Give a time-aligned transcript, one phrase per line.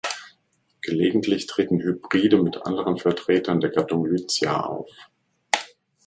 [0.81, 4.89] Gelegentlich treten Hybride mit anderen Vertretern der Gattung "Lycia" auf.